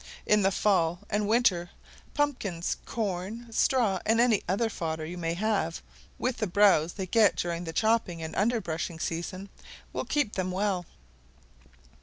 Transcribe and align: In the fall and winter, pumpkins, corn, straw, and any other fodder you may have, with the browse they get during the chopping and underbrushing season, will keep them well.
In 0.25 0.41
the 0.41 0.49
fall 0.49 1.01
and 1.11 1.27
winter, 1.27 1.69
pumpkins, 2.15 2.77
corn, 2.87 3.45
straw, 3.51 3.99
and 4.03 4.19
any 4.19 4.41
other 4.49 4.67
fodder 4.67 5.05
you 5.05 5.15
may 5.15 5.35
have, 5.35 5.83
with 6.17 6.37
the 6.37 6.47
browse 6.47 6.93
they 6.93 7.05
get 7.05 7.35
during 7.35 7.65
the 7.65 7.71
chopping 7.71 8.19
and 8.19 8.33
underbrushing 8.33 8.99
season, 8.99 9.49
will 9.93 10.05
keep 10.05 10.33
them 10.33 10.49
well. 10.49 10.87